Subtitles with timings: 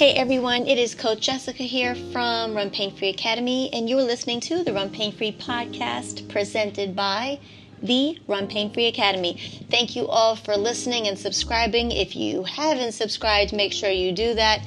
[0.00, 4.40] Hey everyone, it is Coach Jessica here from Run Pain Free Academy, and you're listening
[4.40, 7.38] to the Run Pain Free podcast presented by
[7.82, 9.38] the Run Pain Free Academy.
[9.70, 11.90] Thank you all for listening and subscribing.
[11.90, 14.62] If you haven't subscribed, make sure you do that.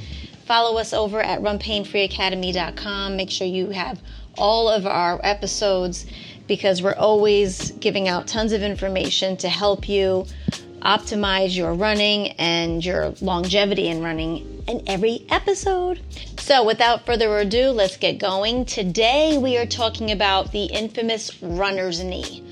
[0.46, 3.18] Follow us over at runpainfreeacademy.com.
[3.18, 4.00] Make sure you have
[4.38, 6.06] all of our episodes
[6.48, 10.28] because we're always giving out tons of information to help you
[10.84, 16.00] optimize your running and your longevity in running in every episode.
[16.38, 18.66] So, without further ado, let's get going.
[18.66, 22.44] Today, we are talking about the infamous runner's knee.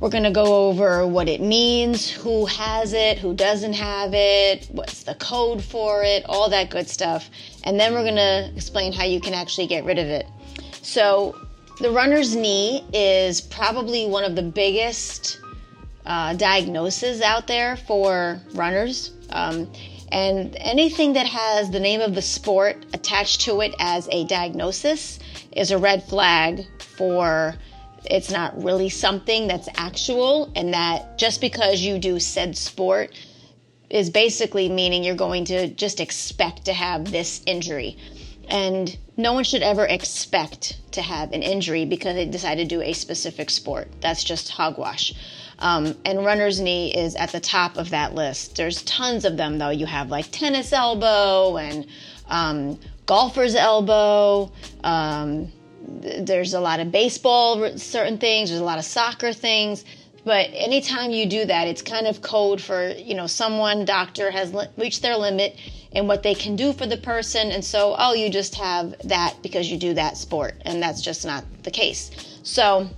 [0.00, 4.66] We're going to go over what it means, who has it, who doesn't have it,
[4.72, 7.30] what's the code for it, all that good stuff.
[7.62, 10.26] And then we're going to explain how you can actually get rid of it.
[10.82, 11.36] So,
[11.80, 15.41] the runner's knee is probably one of the biggest
[16.06, 19.12] uh, diagnoses out there for runners.
[19.30, 19.70] Um,
[20.10, 25.18] and anything that has the name of the sport attached to it as a diagnosis
[25.52, 27.54] is a red flag for
[28.04, 33.14] it's not really something that's actual, and that just because you do said sport
[33.88, 37.96] is basically meaning you're going to just expect to have this injury.
[38.52, 42.82] And no one should ever expect to have an injury because they decided to do
[42.82, 43.88] a specific sport.
[44.02, 45.14] That's just hogwash.
[45.58, 48.56] Um, and runner's knee is at the top of that list.
[48.56, 49.70] There's tons of them, though.
[49.70, 51.86] You have like tennis elbow and
[52.28, 54.52] um, golfer's elbow.
[54.84, 55.50] Um,
[56.20, 58.50] there's a lot of baseball, certain things.
[58.50, 59.86] There's a lot of soccer things.
[60.24, 64.54] But anytime you do that, it's kind of code for, you know, someone, doctor has
[64.76, 65.58] reached their limit
[65.94, 67.50] and what they can do for the person.
[67.50, 70.54] And so, oh, you just have that because you do that sport.
[70.64, 72.10] And that's just not the case.
[72.42, 72.88] So,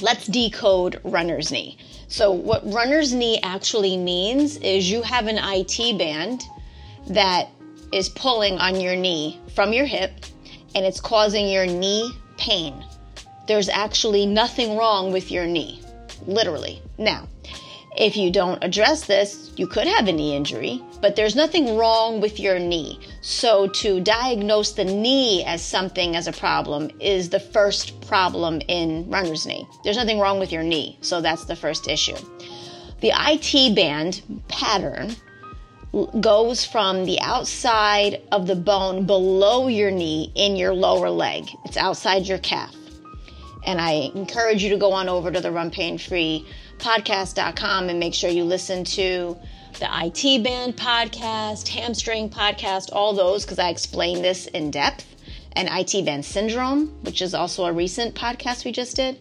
[0.00, 1.78] let's decode runner's knee.
[2.08, 6.44] So, what runner's knee actually means is you have an IT band
[7.08, 7.48] that
[7.92, 10.12] is pulling on your knee from your hip
[10.74, 12.84] and it's causing your knee pain.
[13.46, 15.80] There's actually nothing wrong with your knee,
[16.26, 16.82] literally.
[16.98, 17.28] Now,
[17.96, 22.20] if you don't address this, you could have a knee injury, but there's nothing wrong
[22.20, 23.00] with your knee.
[23.22, 29.08] So to diagnose the knee as something as a problem is the first problem in
[29.08, 29.66] runner's knee.
[29.82, 32.16] There's nothing wrong with your knee, so that's the first issue.
[33.00, 35.16] The IT band pattern
[36.20, 41.48] goes from the outside of the bone below your knee in your lower leg.
[41.64, 42.74] It's outside your calf.
[43.66, 46.46] And I encourage you to go on over to the Run Pain Free
[46.78, 49.36] podcast.com and make sure you listen to
[49.78, 55.04] the IT Band podcast, Hamstring podcast, all those because I explain this in depth,
[55.52, 59.18] and IT Band Syndrome, which is also a recent podcast we just did.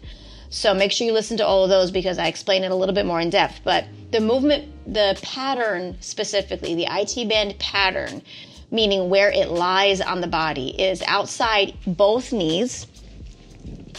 [0.49, 2.95] So make sure you listen to all of those because I explain it a little
[2.95, 3.61] bit more in depth.
[3.63, 8.21] But the movement, the pattern specifically, the IT band pattern,
[8.71, 12.87] meaning where it lies on the body, is outside both knees.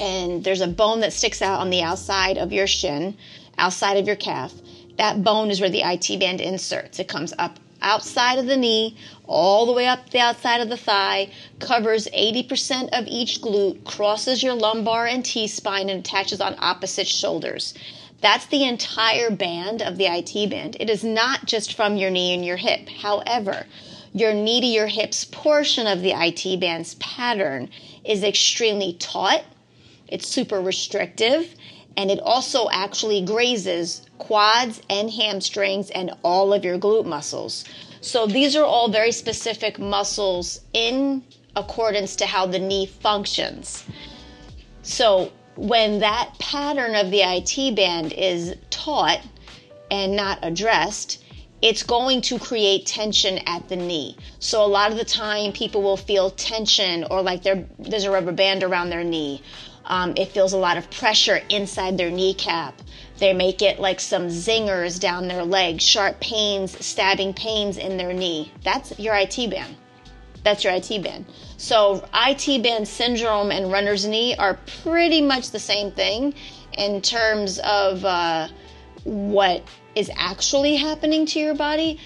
[0.00, 3.16] And there's a bone that sticks out on the outside of your shin
[3.58, 4.52] outside of your calf.
[4.98, 6.98] That bone is where the IT band inserts.
[6.98, 8.96] It comes up outside of the knee,
[9.26, 14.42] all the way up the outside of the thigh, covers 80% of each glute, crosses
[14.42, 17.74] your lumbar and T spine, and attaches on opposite shoulders.
[18.20, 20.76] That's the entire band of the IT band.
[20.80, 22.88] It is not just from your knee and your hip.
[22.88, 23.66] However,
[24.14, 27.68] your knee to your hips portion of the IT band's pattern
[28.04, 29.44] is extremely taut,
[30.08, 31.54] it's super restrictive,
[31.96, 37.64] and it also actually grazes quads and hamstrings and all of your glute muscles.
[38.00, 41.22] So these are all very specific muscles in
[41.56, 43.84] accordance to how the knee functions.
[44.82, 49.20] So when that pattern of the IT band is taut
[49.90, 51.24] and not addressed,
[51.62, 54.16] it's going to create tension at the knee.
[54.38, 58.32] So a lot of the time people will feel tension or like there's a rubber
[58.32, 59.42] band around their knee
[59.86, 62.80] um, it feels a lot of pressure inside their kneecap.
[63.18, 68.12] They may get like some zingers down their leg, sharp pains, stabbing pains in their
[68.12, 68.52] knee.
[68.62, 69.76] That's your IT band.
[70.42, 71.24] That's your IT band.
[71.56, 76.34] So, IT band syndrome and runner's knee are pretty much the same thing
[76.76, 78.48] in terms of uh,
[79.04, 79.62] what
[79.94, 81.98] is actually happening to your body.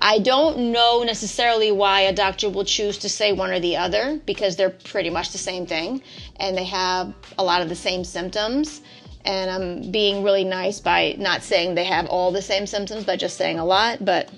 [0.00, 4.20] I don't know necessarily why a doctor will choose to say one or the other
[4.26, 6.02] because they're pretty much the same thing
[6.38, 8.82] and they have a lot of the same symptoms.
[9.24, 13.18] and I'm being really nice by not saying they have all the same symptoms, but
[13.18, 14.04] just saying a lot.
[14.04, 14.30] But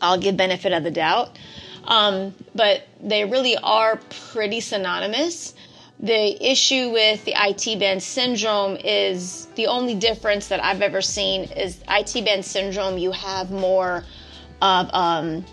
[0.00, 1.36] I'll give benefit of the doubt.
[1.84, 3.98] Um, but they really are
[4.32, 5.54] pretty synonymous.
[5.98, 11.44] The issue with the IT band syndrome is the only difference that I've ever seen
[11.44, 12.98] is IT band syndrome.
[12.98, 14.04] You have more
[14.62, 15.44] of um,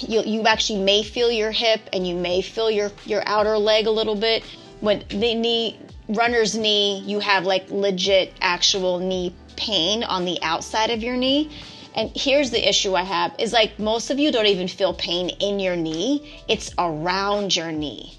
[0.00, 3.86] you, you actually may feel your hip and you may feel your your outer leg
[3.86, 4.44] a little bit.
[4.80, 5.78] When the knee
[6.08, 11.50] runner's knee, you have like legit actual knee pain on the outside of your knee.
[11.94, 15.28] And here's the issue I have is like most of you don't even feel pain
[15.40, 18.18] in your knee, it's around your knee.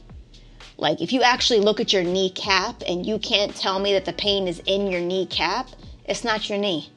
[0.77, 4.13] Like if you actually look at your kneecap and you can't tell me that the
[4.13, 5.69] pain is in your kneecap,
[6.05, 6.92] it's not your knee.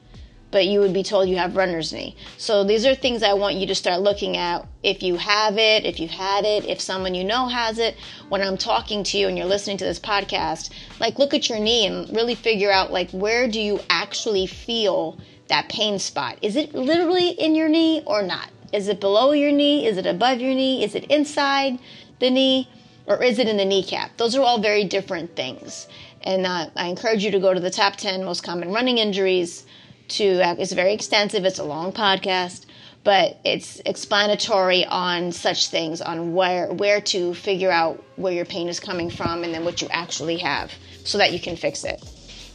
[0.49, 2.15] But you would be told you have runner's knee.
[2.37, 5.85] So these are things I want you to start looking at if you have it,
[5.85, 7.97] if you've had it, if someone you know has it.
[8.29, 11.59] When I'm talking to you and you're listening to this podcast, like look at your
[11.59, 16.37] knee and really figure out like where do you actually feel that pain spot?
[16.41, 18.49] Is it literally in your knee or not?
[18.73, 19.85] Is it below your knee?
[19.85, 20.83] Is it above your knee?
[20.83, 21.79] Is it inside
[22.19, 22.69] the knee?
[23.05, 24.17] Or is it in the kneecap?
[24.17, 25.87] Those are all very different things.
[26.23, 29.65] And uh, I encourage you to go to the top 10 most common running injuries.
[30.09, 32.65] To uh, It's very extensive, it's a long podcast,
[33.03, 38.67] but it's explanatory on such things, on where, where to figure out where your pain
[38.69, 40.71] is coming from and then what you actually have
[41.03, 42.03] so that you can fix it.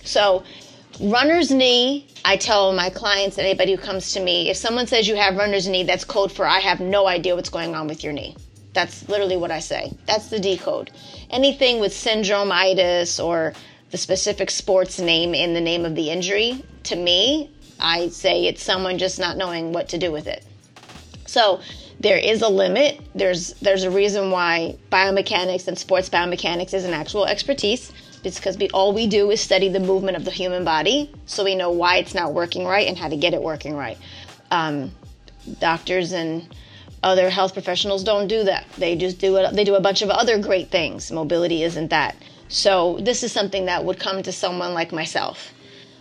[0.05, 0.45] So
[1.01, 5.09] runner's knee i tell my clients and anybody who comes to me if someone says
[5.09, 8.05] you have runner's knee that's code for i have no idea what's going on with
[8.05, 8.37] your knee.
[8.75, 9.93] That's literally what i say.
[10.07, 10.91] That's the decode
[11.31, 13.55] anything with syndromeitis or
[13.93, 18.63] the specific sports name in the name of the injury to me i say it's
[18.63, 20.45] someone just not knowing what to do with it
[21.27, 21.61] so
[22.01, 26.93] there is a limit there's there's a reason why biomechanics and sports biomechanics is an
[26.93, 27.93] actual expertise
[28.25, 31.45] it's because we, all we do is study the movement of the human body, so
[31.45, 33.99] we know why it's not working right and how to get it working right.
[34.51, 34.93] Um,
[35.59, 36.55] doctors and
[37.03, 38.67] other health professionals don't do that.
[38.79, 39.53] They just do it.
[39.55, 41.11] They do a bunch of other great things.
[41.11, 42.15] Mobility isn't that.
[42.53, 45.55] So this is something that would come to someone like myself.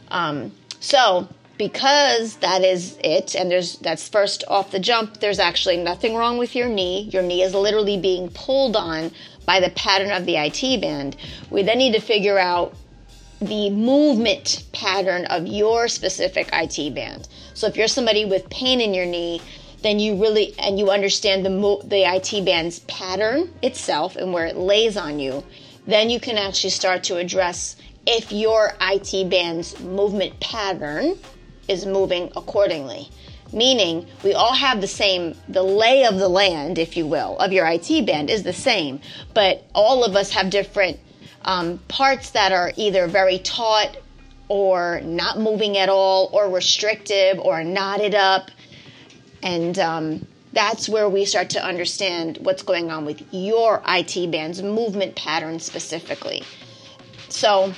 [0.09, 0.51] Um,
[0.81, 5.21] so because that is it, and there's that's first off the jump.
[5.21, 7.03] There's actually nothing wrong with your knee.
[7.03, 9.12] Your knee is literally being pulled on
[9.45, 11.15] by the pattern of the IT band.
[11.50, 12.75] We then need to figure out
[13.39, 17.30] the movement pattern of your specific IT band.
[17.53, 19.42] So if you're somebody with pain in your knee,
[19.83, 24.45] then you really and you understand the mo- the IT band's pattern itself and where
[24.45, 25.45] it lays on you,
[25.86, 27.75] then you can actually start to address
[28.06, 31.18] if your IT band's movement pattern
[31.68, 33.10] is moving accordingly.
[33.54, 37.51] Meaning we all have the same the lay of the land if you will of
[37.51, 39.01] your it band is the same
[39.33, 40.98] but all of us have different
[41.44, 43.98] um, parts that are either very taut
[44.51, 48.51] or not moving at all or restrictive or knotted up.
[49.42, 54.62] And um, that's where we start to understand what's going on with your it band's
[54.62, 56.44] movement pattern specifically
[57.30, 57.74] so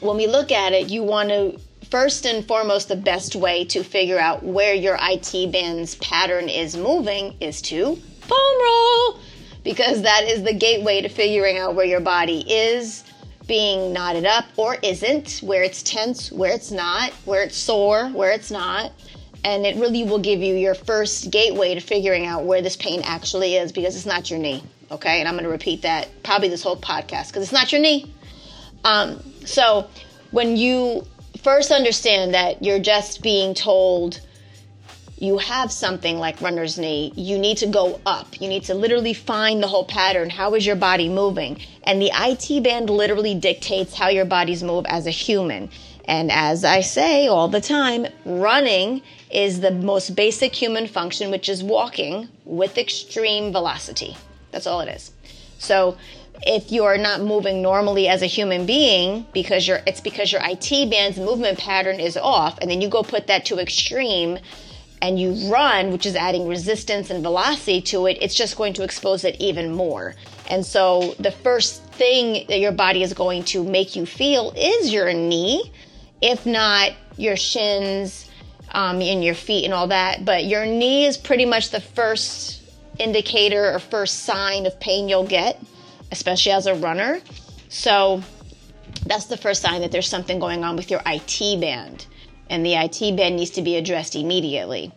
[0.00, 1.58] when we look at it you want to
[1.94, 6.76] first and foremost, the best way to figure out where your IT band's pattern is
[6.76, 9.20] moving is to foam roll,
[9.62, 13.04] because that is the gateway to figuring out where your body is
[13.46, 18.32] being knotted up or isn't, where it's tense, where it's not, where it's sore, where
[18.32, 18.90] it's not.
[19.44, 23.02] And it really will give you your first gateway to figuring out where this pain
[23.04, 24.62] actually is because it's not your knee.
[24.90, 25.20] Okay.
[25.20, 28.12] And I'm going to repeat that probably this whole podcast because it's not your knee.
[28.84, 29.88] Um, so
[30.30, 31.06] when you
[31.42, 34.20] first understand that you're just being told
[35.18, 38.40] you have something like runner's knee, you need to go up.
[38.40, 40.28] You need to literally find the whole pattern.
[40.28, 41.60] How is your body moving?
[41.84, 45.70] And the IT band literally dictates how your bodies move as a human.
[46.06, 49.02] And as I say all the time, running
[49.34, 54.16] is the most basic human function, which is walking with extreme velocity.
[54.52, 55.12] That's all it is.
[55.58, 55.96] So
[56.42, 60.90] if you're not moving normally as a human being because you're it's because your IT
[60.90, 64.38] band's movement pattern is off and then you go put that to extreme
[65.00, 68.82] and you run which is adding resistance and velocity to it it's just going to
[68.82, 70.14] expose it even more
[70.50, 74.92] and so the first thing that your body is going to make you feel is
[74.92, 75.72] your knee
[76.20, 78.28] if not your shins
[78.74, 82.62] um, and your feet and all that but your knee is pretty much the first
[82.98, 85.60] indicator or first sign of pain you'll get
[86.14, 87.20] especially as a runner.
[87.68, 88.22] So
[89.04, 92.06] that's the first sign that there's something going on with your IT band.
[92.48, 94.92] And the IT band needs to be addressed immediately.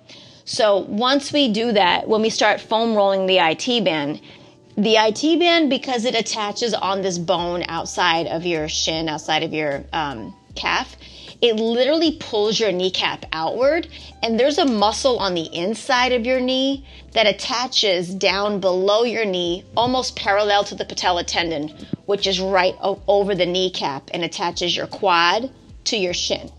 [0.45, 4.21] So once we do that, when we start foam rolling the IT band,
[4.77, 9.51] The IT band, because it attaches on this bone outside of your shin, outside of
[9.51, 10.95] your um, calf,
[11.41, 13.87] it literally pulls your kneecap outward.
[14.23, 19.25] And there's a muscle on the inside of your knee that attaches down below your
[19.25, 21.69] knee, almost parallel to the patella tendon,
[22.05, 25.51] which is right o- over the kneecap and attaches your quad
[25.85, 26.51] to your shin.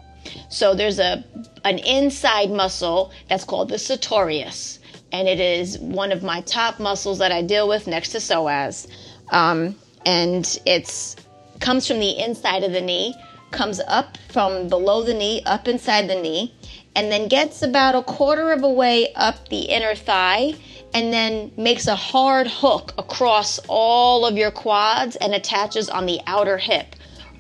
[0.49, 1.25] So there's a
[1.65, 4.79] an inside muscle that's called the sartorius,
[5.13, 8.87] and it is one of my top muscles that I deal with next to psoas.
[9.31, 9.75] Um,
[10.07, 11.17] and it's
[11.61, 13.15] comes from the inside of the knee,
[13.51, 16.55] comes up from below the knee, up inside the knee,
[16.95, 20.55] and then gets about a quarter of a way up the inner thigh,
[20.95, 26.21] and then makes a hard hook across all of your quads and attaches on the
[26.27, 26.97] outer hip,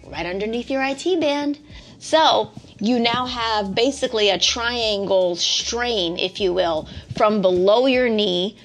[0.06, 1.58] right underneath your IT band.
[1.98, 8.56] So you now have basically a triangle strain, if you will, from below your knee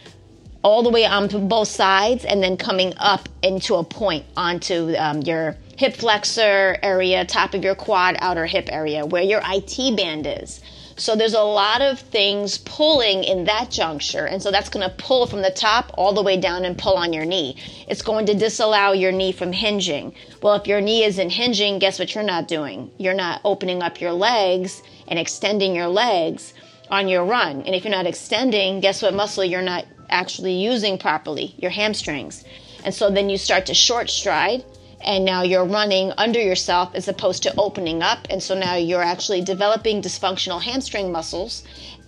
[0.63, 5.21] all the way onto both sides and then coming up into a point onto um,
[5.21, 10.27] your hip flexor area, top of your quad, outer hip area, where your IT band
[10.27, 10.61] is.
[10.95, 14.25] So there's a lot of things pulling in that juncture.
[14.25, 16.95] And so that's going to pull from the top all the way down and pull
[16.95, 17.57] on your knee.
[17.87, 20.13] It's going to disallow your knee from hinging.
[20.41, 22.91] Well, if your knee isn't hinging, guess what you're not doing?
[22.99, 26.53] You're not opening up your legs and extending your legs
[26.91, 27.63] on your run.
[27.63, 31.55] And if you're not extending, guess what muscle you're not actually using properly?
[31.57, 32.43] Your hamstrings.
[32.85, 34.63] And so then you start to short stride
[35.03, 38.27] and now you're running under yourself as opposed to opening up.
[38.29, 41.63] And so now you're actually developing dysfunctional hamstring muscles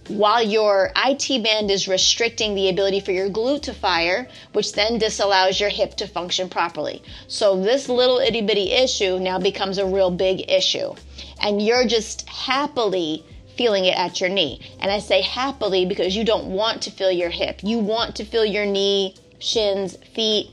[0.07, 4.99] while your IT band is restricting the ability for your glute to fire, which then
[4.99, 7.01] disallows your hip to function properly.
[7.27, 10.93] So this little itty bitty issue now becomes a real big issue.
[11.41, 13.25] And you're just happily
[13.57, 14.61] feeling it at your knee.
[14.79, 17.61] And I say happily because you don't want to feel your hip.
[17.63, 20.51] You want to feel your knee, shins, feet,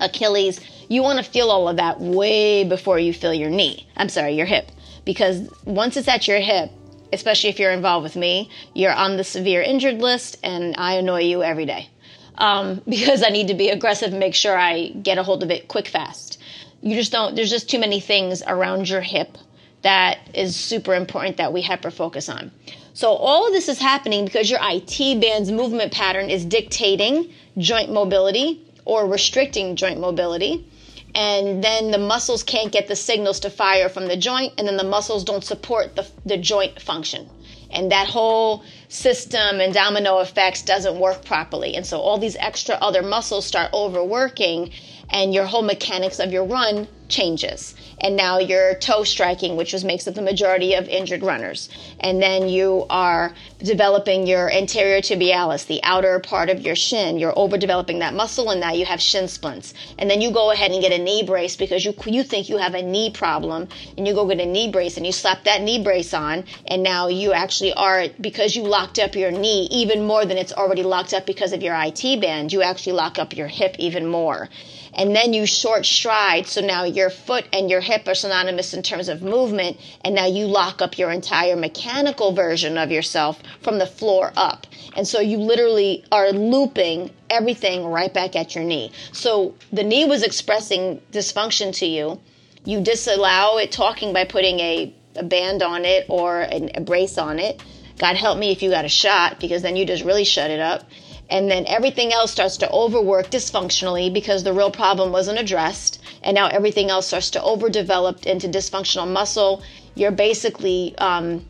[0.00, 3.86] Achilles you want to feel all of that way before you feel your knee.
[3.96, 4.70] I'm sorry, your hip.
[5.04, 6.70] Because once it's at your hip,
[7.12, 11.22] especially if you're involved with me, you're on the severe injured list, and I annoy
[11.22, 11.88] you every day.
[12.36, 15.50] Um, because I need to be aggressive and make sure I get a hold of
[15.50, 16.40] it quick, fast.
[16.82, 19.38] You just don't, there's just too many things around your hip
[19.82, 22.50] that is super important that we hyper focus on.
[22.94, 27.92] So all of this is happening because your IT band's movement pattern is dictating joint
[27.92, 30.66] mobility or restricting joint mobility
[31.14, 34.76] and then the muscles can't get the signals to fire from the joint, and then
[34.76, 37.28] the muscles don't support the, the joint function.
[37.70, 41.74] And that whole system and domino effects doesn't work properly.
[41.74, 44.72] And so all these extra other muscles start overworking,
[45.10, 49.82] and your whole mechanics of your run changes and now you're toe striking, which was
[49.82, 51.70] makes up the majority of injured runners.
[52.00, 57.18] And then you are developing your anterior tibialis, the outer part of your shin.
[57.18, 59.72] You're overdeveloping that muscle, and now you have shin splints.
[59.98, 62.58] And then you go ahead and get a knee brace because you you think you
[62.58, 65.62] have a knee problem, and you go get a knee brace and you slap that
[65.62, 70.06] knee brace on, and now you actually are because you locked up your knee even
[70.06, 72.52] more than it's already locked up because of your IT band.
[72.52, 74.50] You actually lock up your hip even more
[74.96, 76.46] and then you short stride.
[76.46, 80.26] So now your foot and your hip are synonymous in terms of movement, and now
[80.26, 84.66] you lock up your entire mechanical version of yourself from the floor up.
[84.96, 88.92] And so you literally are looping everything right back at your knee.
[89.12, 92.20] So the knee was expressing dysfunction to you.
[92.64, 97.18] You disallow it talking by putting a, a band on it or a, a brace
[97.18, 97.62] on it.
[97.98, 100.60] God help me if you got a shot because then you just really shut it
[100.60, 100.84] up
[101.30, 106.34] and then everything else starts to overwork dysfunctionally because the real problem wasn't addressed and
[106.34, 109.62] now everything else starts to overdevelop into dysfunctional muscle
[109.94, 111.44] you're basically um,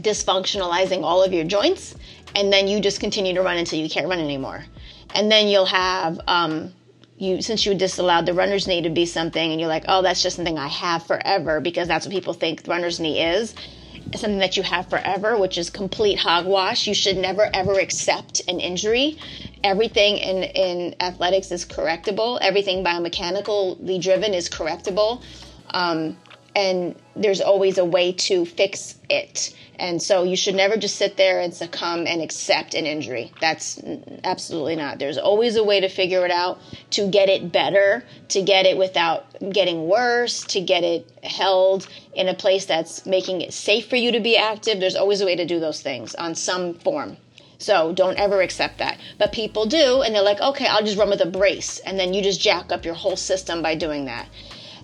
[0.00, 1.94] dysfunctionalizing all of your joints
[2.34, 4.64] and then you just continue to run until you can't run anymore
[5.14, 6.72] and then you'll have um,
[7.18, 10.22] you since you disallowed the runner's knee to be something and you're like oh that's
[10.22, 13.54] just something i have forever because that's what people think runner's knee is
[14.16, 16.86] something that you have forever, which is complete hogwash.
[16.86, 19.18] You should never ever accept an injury.
[19.64, 22.38] Everything in, in athletics is correctable.
[22.40, 25.22] Everything biomechanically driven is correctable.
[25.70, 26.16] Um,
[26.54, 29.54] and there's always a way to fix it.
[29.78, 33.32] And so you should never just sit there and succumb and accept an injury.
[33.40, 33.80] That's
[34.24, 34.98] absolutely not.
[34.98, 36.58] There's always a way to figure it out,
[36.90, 42.28] to get it better, to get it without getting worse, to get it held in
[42.28, 44.80] a place that's making it safe for you to be active.
[44.80, 47.18] There's always a way to do those things on some form.
[47.58, 48.98] So don't ever accept that.
[49.18, 51.80] But people do, and they're like, okay, I'll just run with a brace.
[51.80, 54.28] And then you just jack up your whole system by doing that.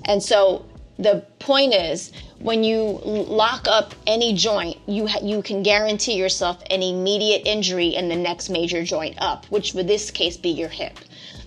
[0.04, 0.66] And so
[0.98, 6.62] the point is when you lock up any joint you ha- you can guarantee yourself
[6.70, 10.68] an immediate injury in the next major joint up which would this case be your
[10.68, 10.98] hip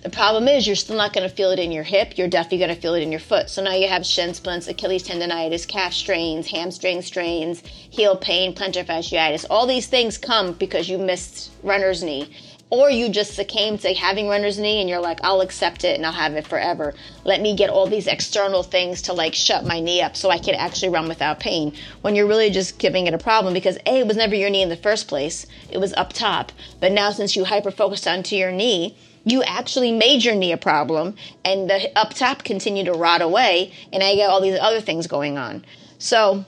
[0.02, 2.16] the problem is you're still not going to feel it in your hip.
[2.16, 3.50] You're definitely going to feel it in your foot.
[3.50, 8.84] So now you have shin splints, Achilles tendonitis, calf strains, hamstring strains, heel pain, plantar
[8.84, 9.44] fasciitis.
[9.50, 12.32] All these things come because you missed runner's knee.
[12.70, 16.04] Or you just succumb to having runner's knee and you're like, I'll accept it and
[16.04, 16.94] I'll have it forever.
[17.24, 20.38] Let me get all these external things to like shut my knee up so I
[20.38, 21.72] can actually run without pain.
[22.02, 24.62] When you're really just giving it a problem because A, it was never your knee
[24.62, 26.52] in the first place, it was up top.
[26.78, 30.58] But now since you hyper focused onto your knee, you actually made your knee a
[30.58, 34.82] problem and the up top continue to rot away and I get all these other
[34.82, 35.64] things going on.
[35.98, 36.44] So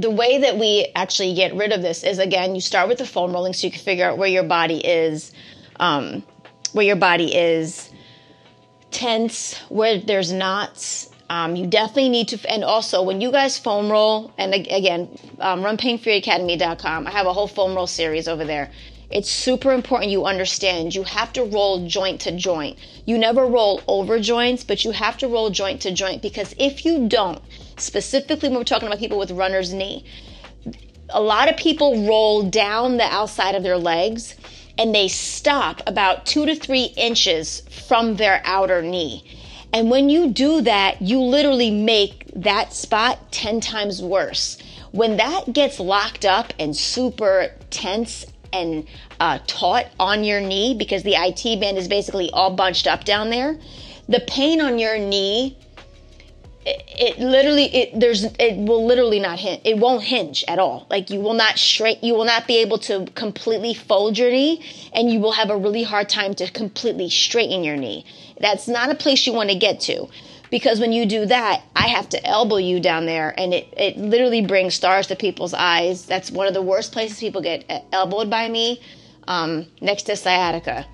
[0.00, 3.06] the way that we actually get rid of this is again, you start with the
[3.06, 5.32] foam rolling so you can figure out where your body is,
[5.78, 6.22] um,
[6.72, 7.90] where your body is
[8.90, 11.10] tense, where there's knots.
[11.28, 15.62] Um, you definitely need to, and also when you guys foam roll, and again, um,
[15.62, 18.70] runpainfreeacademy.com, I have a whole foam roll series over there.
[19.10, 22.78] It's super important you understand you have to roll joint to joint.
[23.06, 26.84] You never roll over joints, but you have to roll joint to joint because if
[26.84, 27.42] you don't,
[27.80, 30.04] specifically when we're talking about people with runner's knee,
[31.08, 34.36] a lot of people roll down the outside of their legs
[34.78, 39.24] and they stop about two to three inches from their outer knee.
[39.72, 44.58] And when you do that, you literally make that spot 10 times worse.
[44.92, 48.86] When that gets locked up and super tense and
[49.20, 53.30] uh, taut on your knee because the IT band is basically all bunched up down
[53.30, 53.58] there.
[54.08, 55.56] The pain on your knee,
[56.66, 59.62] it, it literally, it there's, it will literally not hinge.
[59.64, 60.86] It won't hinge at all.
[60.90, 64.62] Like you will not straight, you will not be able to completely fold your knee,
[64.92, 68.04] and you will have a really hard time to completely straighten your knee.
[68.40, 70.08] That's not a place you want to get to
[70.50, 73.96] because when you do that, I have to elbow you down there, and it, it
[73.96, 76.04] literally brings stars to people's eyes.
[76.04, 78.82] That's one of the worst places people get elbowed by me,
[79.28, 80.86] um, next to sciatica,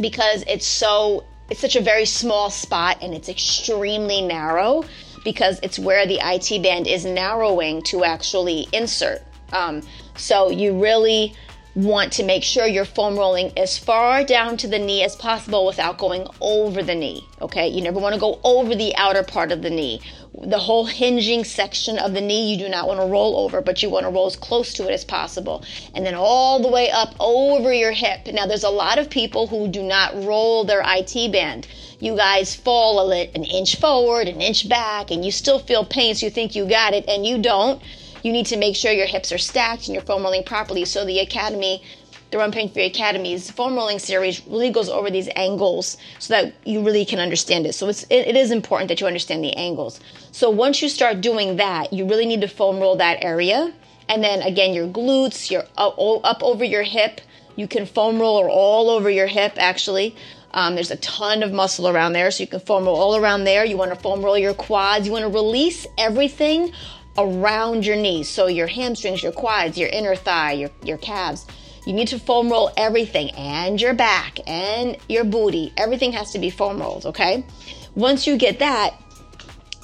[0.00, 4.84] because it's so it's such a very small spot and it's extremely narrow
[5.24, 9.22] because it's where the IT band is narrowing to actually insert.
[9.52, 9.82] Um,
[10.16, 11.34] so you really
[11.74, 15.64] want to make sure you're foam rolling as far down to the knee as possible
[15.64, 17.24] without going over the knee.
[17.40, 20.00] Okay, you never want to go over the outer part of the knee.
[20.34, 23.82] The whole hinging section of the knee, you do not want to roll over, but
[23.82, 25.64] you want to roll as close to it as possible.
[25.94, 28.26] And then all the way up over your hip.
[28.26, 31.66] Now, there's a lot of people who do not roll their IT band.
[31.98, 35.84] You guys fall a lit, an inch forward, an inch back, and you still feel
[35.84, 37.82] pain, so you think you got it, and you don't
[38.22, 40.84] you need to make sure your hips are stacked and you're foam rolling properly.
[40.84, 41.82] So the academy,
[42.30, 46.54] the Run Pain Free Academy's foam rolling series really goes over these angles so that
[46.64, 47.74] you really can understand it.
[47.74, 50.00] So it's, it, it is important that you understand the angles.
[50.32, 53.72] So once you start doing that, you really need to foam roll that area.
[54.08, 57.20] And then again, your glutes, your up, up over your hip.
[57.56, 60.14] You can foam roll all over your hip actually.
[60.52, 63.44] Um, there's a ton of muscle around there, so you can foam roll all around
[63.44, 63.64] there.
[63.64, 65.06] You want to foam roll your quads.
[65.06, 66.72] You want to release everything
[67.18, 68.28] around your knees.
[68.28, 71.46] So your hamstrings, your quads, your inner thigh, your, your calves.
[71.88, 75.72] You need to foam roll everything and your back and your booty.
[75.78, 77.46] Everything has to be foam rolled, okay?
[77.94, 78.94] Once you get that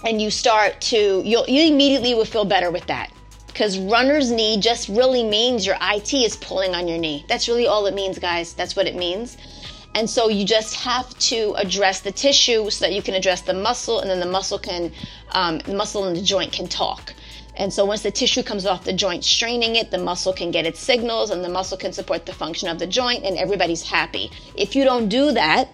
[0.06, 3.10] and you start to, you'll, you immediately will feel better with that.
[3.46, 7.24] Because runner's knee just really means your IT is pulling on your knee.
[7.26, 8.52] That's really all it means, guys.
[8.52, 9.38] That's what it means.
[9.94, 13.54] And so you just have to address the tissue so that you can address the
[13.54, 14.92] muscle, and then the muscle can,
[15.30, 17.14] um, the muscle and the joint can talk.
[17.56, 20.66] And so once the tissue comes off the joint, straining it, the muscle can get
[20.66, 24.30] its signals and the muscle can support the function of the joint and everybody's happy.
[24.56, 25.68] If you don't do that,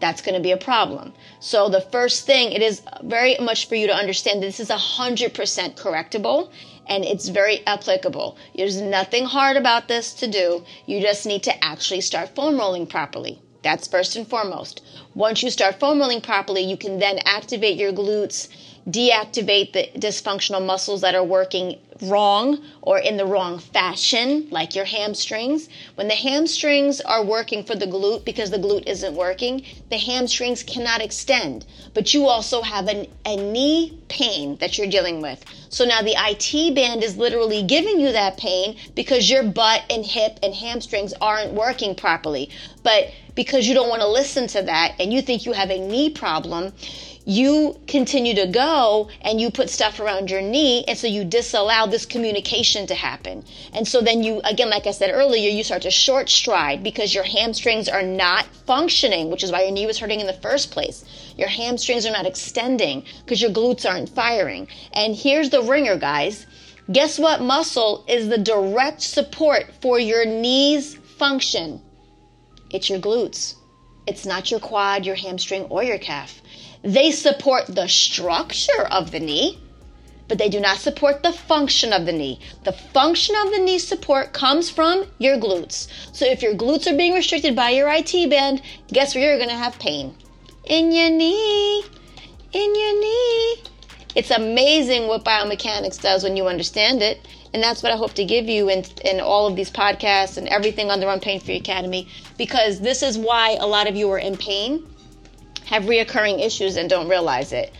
[0.00, 1.12] that's going to be a problem.
[1.38, 5.30] So the first thing, it is very much for you to understand this is 100%
[5.78, 6.50] correctable
[6.86, 8.38] and it's very applicable.
[8.56, 10.64] There's nothing hard about this to do.
[10.86, 13.40] You just need to actually start foam rolling properly.
[13.62, 14.82] That's first and foremost.
[15.14, 18.48] Once you start foam rolling properly, you can then activate your glutes
[18.88, 24.84] deactivate the dysfunctional muscles that are working wrong or in the wrong fashion, like your
[24.84, 25.68] hamstrings.
[25.94, 30.62] When the hamstrings are working for the glute because the glute isn't working, the hamstrings
[30.62, 31.66] cannot extend.
[31.94, 35.44] But you also have an, a knee pain that you're dealing with.
[35.68, 40.04] So now the IT band is literally giving you that pain because your butt and
[40.04, 42.50] hip and hamstrings aren't working properly.
[42.82, 45.78] But because you don't want to listen to that and you think you have a
[45.78, 46.72] knee problem,
[47.24, 51.86] you continue to go and you put stuff around your knee and so you disallow
[51.90, 53.44] this communication to happen.
[53.72, 57.14] And so then you again like i said earlier you start to short stride because
[57.14, 60.70] your hamstrings are not functioning which is why your knee was hurting in the first
[60.70, 61.04] place.
[61.36, 64.68] Your hamstrings are not extending because your glutes aren't firing.
[64.92, 66.46] And here's the ringer guys.
[66.90, 71.80] Guess what muscle is the direct support for your knees function?
[72.70, 73.54] It's your glutes.
[74.06, 76.40] It's not your quad your hamstring or your calf.
[76.82, 79.58] They support the structure of the knee,
[80.30, 82.38] but they do not support the function of the knee.
[82.62, 85.88] The function of the knee support comes from your glutes.
[86.12, 88.62] So if your glutes are being restricted by your IT band,
[88.92, 90.14] guess where you're going to have pain?
[90.66, 91.82] In your knee.
[92.52, 93.56] In your knee.
[94.14, 97.26] It's amazing what biomechanics does when you understand it.
[97.52, 100.46] And that's what I hope to give you in, in all of these podcasts and
[100.46, 102.06] everything on the Run Pain Free Academy,
[102.38, 104.86] because this is why a lot of you are in pain
[105.64, 107.74] have reoccurring issues and don't realize it.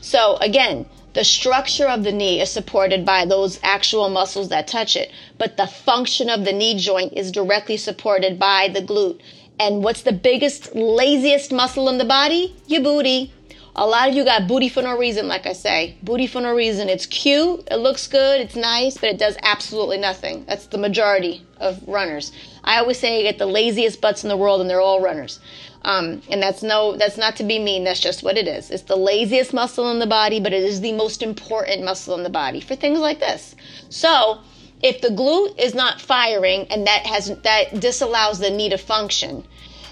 [0.00, 4.96] So, again, the structure of the knee is supported by those actual muscles that touch
[4.96, 9.20] it, but the function of the knee joint is directly supported by the glute.
[9.58, 12.54] And what's the biggest, laziest muscle in the body?
[12.66, 13.32] Your booty.
[13.74, 15.96] A lot of you got booty for no reason, like I say.
[16.02, 16.88] Booty for no reason.
[16.88, 20.44] It's cute, it looks good, it's nice, but it does absolutely nothing.
[20.48, 22.32] That's the majority of runners.
[22.64, 25.38] I always say you get the laziest butts in the world and they're all runners.
[25.82, 27.84] Um, and that's no, that's not to be mean.
[27.84, 28.70] That's just what it is.
[28.70, 32.24] It's the laziest muscle in the body, but it is the most important muscle in
[32.24, 33.54] the body for things like this.
[33.88, 34.38] So,
[34.82, 39.44] if the glute is not firing and that has that disallows the knee to function,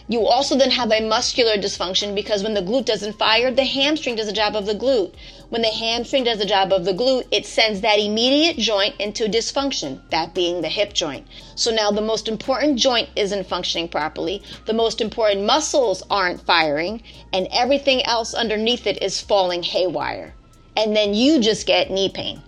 [0.09, 4.16] you also then have a muscular dysfunction because when the glute doesn't fire, the hamstring
[4.16, 5.14] does the job of the glute.
[5.49, 9.29] When the hamstring does the job of the glute, it sends that immediate joint into
[9.29, 11.25] dysfunction, that being the hip joint.
[11.55, 17.01] So now the most important joint isn't functioning properly, the most important muscles aren't firing,
[17.33, 20.35] and everything else underneath it is falling haywire.
[20.77, 22.43] And then you just get knee pain.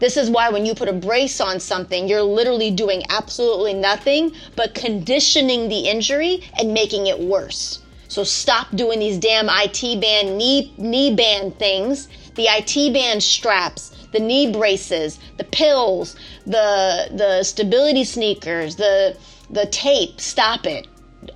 [0.00, 4.32] This is why when you put a brace on something, you're literally doing absolutely nothing
[4.56, 7.78] but conditioning the injury and making it worse.
[8.08, 13.90] So stop doing these damn IT band knee knee band things, the IT band straps,
[14.12, 16.16] the knee braces, the pills,
[16.46, 19.16] the the stability sneakers, the
[19.50, 20.20] the tape.
[20.20, 20.86] Stop it.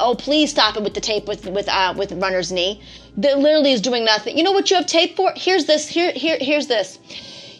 [0.00, 2.82] Oh, please stop it with the tape with with uh, with runner's knee.
[3.16, 4.36] That literally is doing nothing.
[4.36, 5.32] You know what you have tape for?
[5.36, 5.88] Here's this.
[5.88, 6.98] Here here here's this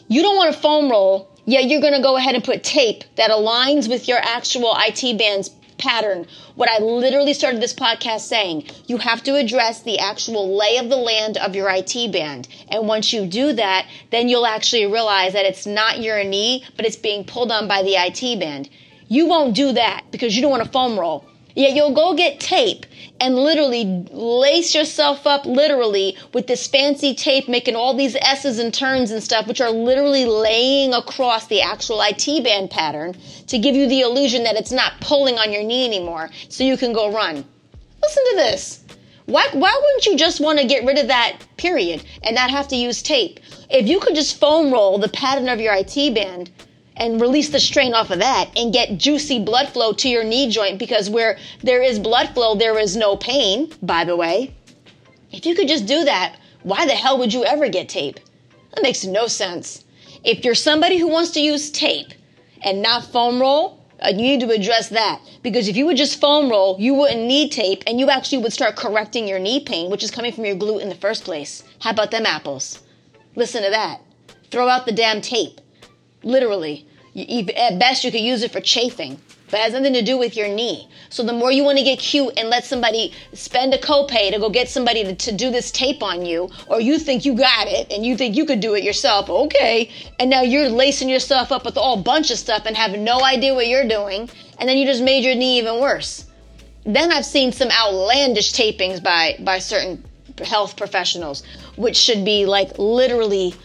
[0.07, 3.03] you don't want a foam roll, Yeah, you're going to go ahead and put tape
[3.15, 6.27] that aligns with your actual IT band's pattern.
[6.55, 10.89] What I literally started this podcast saying, you have to address the actual lay of
[10.89, 12.47] the land of your IT band.
[12.69, 16.85] And once you do that, then you'll actually realize that it's not your knee, but
[16.85, 18.69] it's being pulled on by the IT band.
[19.07, 21.25] You won't do that because you don't want to foam roll.
[21.57, 22.85] Yet you'll go get tape
[23.19, 28.71] and literally lace yourself up literally with this fancy tape making all these S's and
[28.71, 33.15] turns and stuff, which are literally laying across the actual IT band pattern
[33.47, 36.77] to give you the illusion that it's not pulling on your knee anymore so you
[36.77, 37.43] can go run.
[38.03, 38.83] Listen to this.
[39.25, 42.67] Why, why wouldn't you just want to get rid of that period and not have
[42.67, 43.39] to use tape?
[43.71, 46.51] If you could just foam roll the pattern of your IT band,
[46.99, 50.49] and release the strain off of that and get juicy blood flow to your knee
[50.49, 54.53] joint because where there is blood flow, there is no pain, by the way.
[55.31, 58.19] If you could just do that, why the hell would you ever get tape?
[58.73, 59.83] That makes no sense.
[60.23, 62.13] If you're somebody who wants to use tape
[62.61, 66.19] and not foam roll, uh, you need to address that because if you would just
[66.19, 69.89] foam roll, you wouldn't need tape and you actually would start correcting your knee pain,
[69.89, 71.63] which is coming from your glute in the first place.
[71.79, 72.83] How about them apples?
[73.35, 74.01] Listen to that.
[74.51, 75.59] Throw out the damn tape.
[76.27, 76.85] Literally.
[77.55, 79.17] At best, you could use it for chafing,
[79.49, 80.89] but has nothing to do with your knee.
[81.09, 84.37] So the more you want to get cute and let somebody spend a copay to
[84.37, 87.67] go get somebody to, to, do this tape on you, or you think you got
[87.67, 89.89] it and you think you could do it yourself, okay.
[90.19, 93.55] And now you're lacing yourself up with all bunch of stuff and have no idea
[93.55, 96.25] what you're doing, and then you just made your knee even worse.
[96.85, 100.03] Then I've seen some outlandish tapings by by certain
[100.43, 101.43] health professionals,
[101.77, 103.55] which should be like literally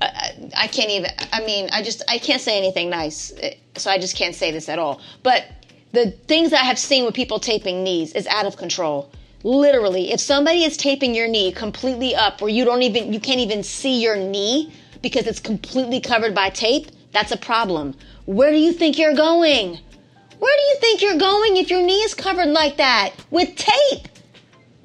[0.00, 1.10] I, can't even.
[1.32, 3.32] I mean, I just I can't say anything nice,
[3.76, 5.00] so I just can't say this at all.
[5.22, 5.46] But
[5.92, 9.10] the things I have seen with people taping knees is out of control.
[9.42, 13.40] Literally, if somebody is taping your knee completely up, where you don't even you can't
[13.40, 17.94] even see your knee because it's completely covered by tape, that's a problem.
[18.26, 19.78] Where do you think you're going?
[20.38, 24.08] Where do you think you're going if your knee is covered like that with tape?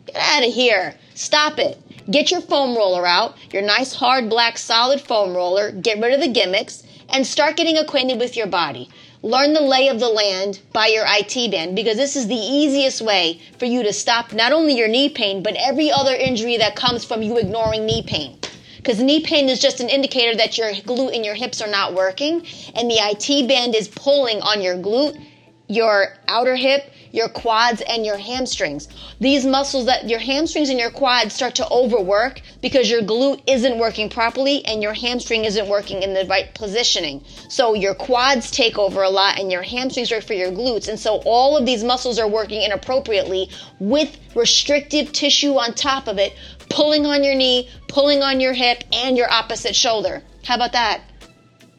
[0.07, 0.95] Get out of here.
[1.13, 1.79] Stop it.
[2.09, 6.19] Get your foam roller out, your nice hard black solid foam roller, get rid of
[6.21, 8.89] the gimmicks, and start getting acquainted with your body.
[9.23, 13.01] learn the lay of the land by your IT band because this is the easiest
[13.01, 16.75] way for you to stop not only your knee pain, but every other injury that
[16.75, 18.37] comes from you ignoring knee pain.
[18.77, 21.95] Because knee pain is just an indicator that your glute and your hips are not
[21.95, 25.19] working, and the IT band is pulling on your glute,
[25.67, 28.89] your outer hip, your quads and your hamstrings.
[29.19, 33.79] These muscles that your hamstrings and your quads start to overwork because your glute isn't
[33.79, 37.23] working properly and your hamstring isn't working in the right positioning.
[37.47, 40.89] So your quads take over a lot and your hamstrings are for your glutes.
[40.89, 43.49] And so all of these muscles are working inappropriately
[43.79, 46.35] with restrictive tissue on top of it,
[46.69, 50.21] pulling on your knee, pulling on your hip and your opposite shoulder.
[50.43, 51.01] How about that?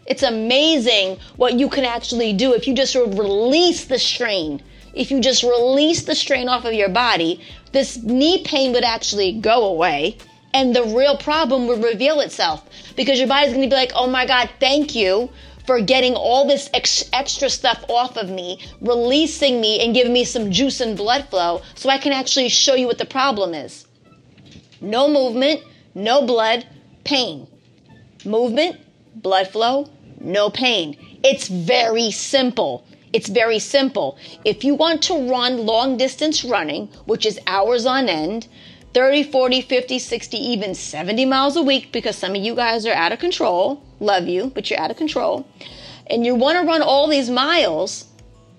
[0.06, 4.62] It's amazing what you can actually do if you just release the strain
[4.96, 7.40] if you just release the strain off of your body,
[7.72, 10.16] this knee pain would actually go away
[10.54, 12.66] and the real problem would reveal itself
[12.96, 15.30] because your body's going to be like, oh my God, thank you
[15.66, 20.24] for getting all this ex- extra stuff off of me, releasing me, and giving me
[20.24, 23.86] some juice and blood flow so I can actually show you what the problem is.
[24.80, 25.60] No movement,
[25.94, 26.66] no blood,
[27.04, 27.48] pain.
[28.24, 28.80] Movement,
[29.14, 29.90] blood flow,
[30.26, 30.96] no pain.
[31.22, 32.84] It's very simple.
[33.12, 34.18] It's very simple.
[34.44, 38.48] If you want to run long distance running, which is hours on end,
[38.92, 42.94] 30, 40, 50, 60, even 70 miles a week, because some of you guys are
[42.94, 45.46] out of control, love you, but you're out of control,
[46.08, 48.06] and you want to run all these miles,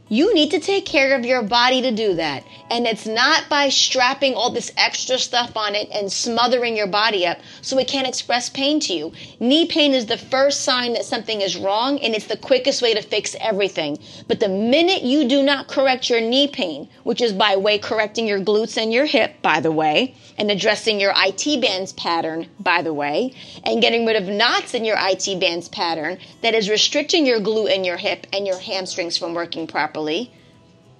[0.10, 2.44] you need to take care of your body to do that.
[2.70, 7.26] And it's not by strapping all this extra stuff on it and smothering your body
[7.26, 9.12] up so it can't express pain to you.
[9.40, 12.94] Knee pain is the first sign that something is wrong and it's the quickest way
[12.94, 13.98] to fix everything.
[14.28, 18.28] But the minute you do not correct your knee pain, which is by way correcting
[18.28, 22.82] your glutes and your hip, by the way, and addressing your IT bands pattern, by
[22.82, 27.26] the way, and getting rid of knots in your IT bands pattern that is restricting
[27.26, 29.97] your glute and your hip and your hamstrings from working properly,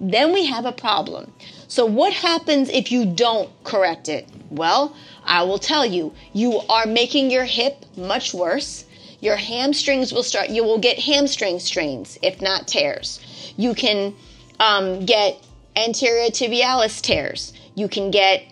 [0.00, 1.32] then we have a problem.
[1.66, 4.28] So, what happens if you don't correct it?
[4.50, 8.84] Well, I will tell you, you are making your hip much worse.
[9.20, 13.20] Your hamstrings will start, you will get hamstring strains, if not tears.
[13.56, 14.14] You can
[14.60, 15.42] um, get
[15.76, 17.52] anterior tibialis tears.
[17.74, 18.44] You can get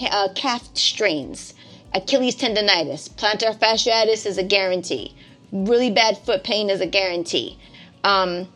[0.00, 1.54] uh, calf strains,
[1.94, 5.14] Achilles tendonitis, plantar fasciitis is a guarantee.
[5.52, 7.58] Really bad foot pain is a guarantee.
[8.02, 8.48] Um,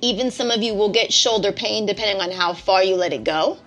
[0.00, 3.24] even some of you will get shoulder pain depending on how far you let it
[3.24, 3.58] go.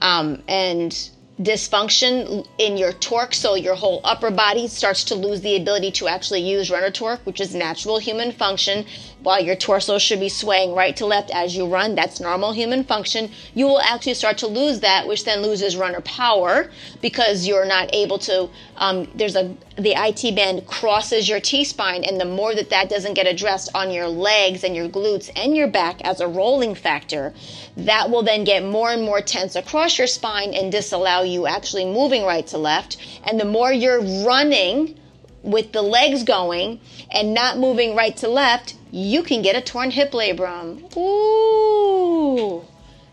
[0.00, 0.92] Um, and
[1.40, 6.08] dysfunction in your torque, so your whole upper body starts to lose the ability to
[6.08, 8.84] actually use runner torque, which is natural human function.
[9.28, 12.82] While your torso should be swaying right to left as you run, that's normal human
[12.82, 13.30] function.
[13.54, 16.70] You will actually start to lose that, which then loses runner power
[17.02, 18.48] because you're not able to.
[18.78, 22.88] Um, there's a the IT band crosses your T spine, and the more that that
[22.88, 26.74] doesn't get addressed on your legs and your glutes and your back as a rolling
[26.74, 27.34] factor,
[27.76, 31.84] that will then get more and more tense across your spine and disallow you actually
[31.84, 32.96] moving right to left.
[33.24, 34.98] And the more you're running
[35.42, 39.90] with the legs going and not moving right to left, you can get a torn
[39.90, 40.96] hip labrum.
[40.96, 42.64] Ooh,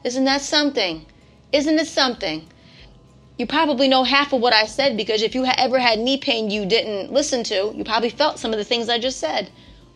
[0.03, 1.05] isn't that something?
[1.51, 2.47] Isn't it something?
[3.37, 6.49] you probably know half of what I said because if you ever had knee pain
[6.49, 9.51] you didn't listen to, you probably felt some of the things I just said.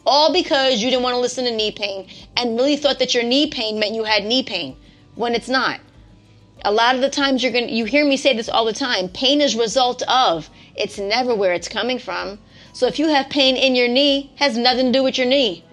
[0.06, 3.24] All because you didn't want to listen to knee pain and really thought that your
[3.24, 4.76] knee pain meant you had knee pain
[5.16, 5.80] when it's not.
[6.66, 8.74] A lot of the times you're going to you hear me say this all the
[8.74, 10.50] time, pain is result of.
[10.76, 12.40] It's never where it's coming from.
[12.74, 15.64] So if you have pain in your knee, has nothing to do with your knee.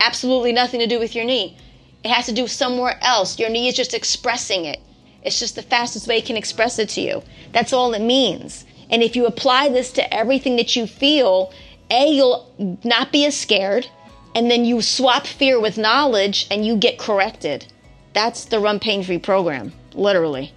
[0.00, 1.56] Absolutely nothing to do with your knee.
[2.04, 3.38] It has to do somewhere else.
[3.38, 4.80] Your knee is just expressing it.
[5.22, 7.22] It's just the fastest way it can express it to you.
[7.52, 8.64] That's all it means.
[8.90, 11.52] And if you apply this to everything that you feel,
[11.90, 13.88] A, you'll not be as scared,
[14.36, 17.66] and then you swap fear with knowledge and you get corrected.
[18.12, 20.52] That's the Run Pain Free program, literally.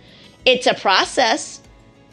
[0.46, 1.62] It's a process.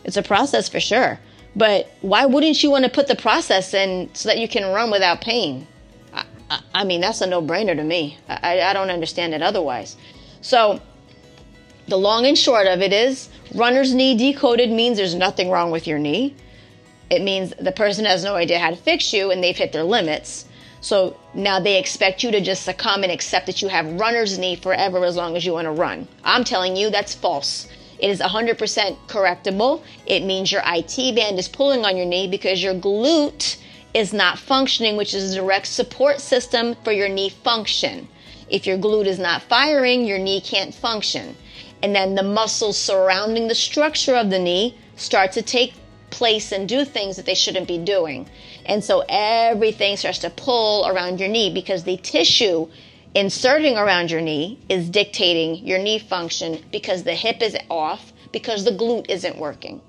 [0.04, 1.20] It's a process for sure.
[1.56, 4.90] But why wouldn't you want to put the process in so that you can run
[4.90, 5.66] without pain?
[6.12, 8.18] I, I, I mean, that's a no brainer to me.
[8.28, 9.96] I, I don't understand it otherwise.
[10.42, 10.80] So,
[11.88, 15.86] the long and short of it is runner's knee decoded means there's nothing wrong with
[15.86, 16.34] your knee.
[17.08, 19.84] It means the person has no idea how to fix you and they've hit their
[19.84, 20.44] limits.
[20.80, 24.56] So now they expect you to just succumb and accept that you have runner's knee
[24.56, 26.06] forever as long as you want to run.
[26.22, 27.68] I'm telling you that's false.
[27.98, 29.82] It is 100% correctable.
[30.06, 33.58] It means your IT band is pulling on your knee because your glute
[33.94, 38.08] is not functioning, which is a direct support system for your knee function.
[38.48, 41.36] If your glute is not firing, your knee can't function
[41.82, 45.74] and then the muscles surrounding the structure of the knee start to take
[46.10, 48.28] place and do things that they shouldn't be doing.
[48.64, 52.68] And so everything starts to pull around your knee because the tissue
[53.16, 58.64] inserting around your knee is dictating your knee function because the hip is off, because
[58.64, 59.80] the glute isn't working.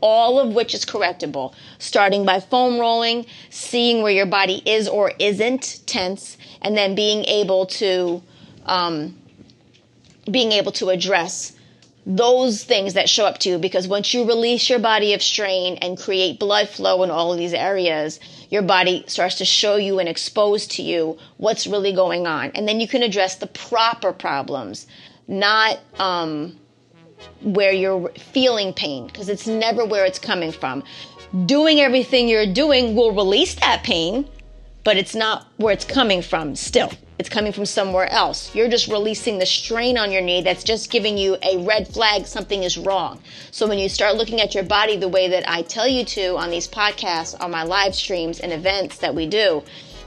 [0.00, 5.12] All of which is correctable, starting by foam rolling, seeing where your body is or
[5.18, 8.22] isn't tense, and then being able to
[8.66, 9.16] um,
[10.30, 11.55] being able to address
[12.06, 15.76] those things that show up to you because once you release your body of strain
[15.82, 19.98] and create blood flow in all of these areas, your body starts to show you
[19.98, 22.52] and expose to you what's really going on.
[22.54, 24.86] And then you can address the proper problems,
[25.26, 26.56] not um,
[27.42, 30.84] where you're feeling pain because it's never where it's coming from.
[31.44, 34.28] Doing everything you're doing will release that pain,
[34.84, 36.92] but it's not where it's coming from still.
[37.18, 38.54] It's coming from somewhere else.
[38.54, 42.26] You're just releasing the strain on your knee that's just giving you a red flag
[42.26, 43.22] something is wrong.
[43.50, 46.36] So when you start looking at your body the way that I tell you to
[46.36, 49.62] on these podcasts, on my live streams and events that we do,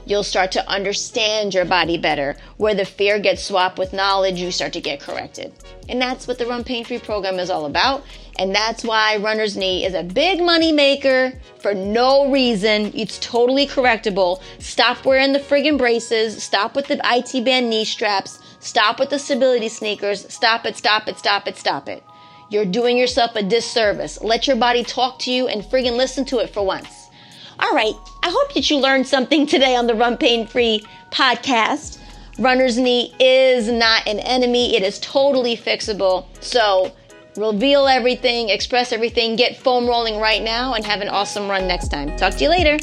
[0.06, 2.36] you'll start to understand your body better.
[2.58, 5.52] Where the fear gets swapped with knowledge, you start to get corrected.
[5.88, 8.04] And that's what the Run Pain Free program is all about.
[8.40, 12.90] And that's why Runner's Knee is a big money maker for no reason.
[12.94, 14.40] It's totally correctable.
[14.58, 16.42] Stop wearing the friggin' braces.
[16.42, 18.38] Stop with the IT band knee straps.
[18.58, 20.24] Stop with the stability sneakers.
[20.32, 22.02] Stop it, stop it, stop it, stop it.
[22.48, 24.22] You're doing yourself a disservice.
[24.22, 27.10] Let your body talk to you and friggin' listen to it for once.
[27.58, 31.98] All right, I hope that you learned something today on the Run Pain Free podcast.
[32.38, 36.24] Runner's knee is not an enemy, it is totally fixable.
[36.42, 36.92] So,
[37.36, 41.88] reveal everything, express everything, get foam rolling right now, and have an awesome run next
[41.88, 42.16] time.
[42.16, 42.78] Talk to you later.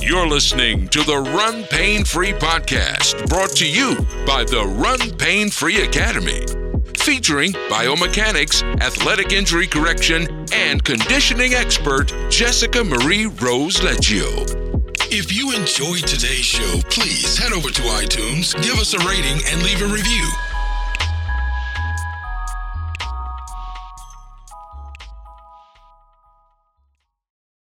[0.00, 5.50] You're listening to the Run Pain Free podcast, brought to you by the Run Pain
[5.50, 6.44] Free Academy
[7.06, 14.44] featuring biomechanics, athletic injury correction, and conditioning expert Jessica Marie Rose Leggio.
[15.12, 19.62] If you enjoyed today's show, please head over to iTunes, give us a rating, and
[19.62, 20.26] leave a review.